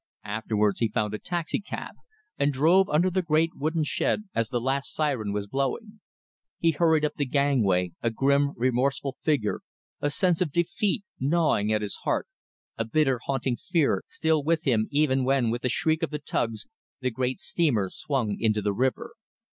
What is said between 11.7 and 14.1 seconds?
at his heart, a bitter, haunting fear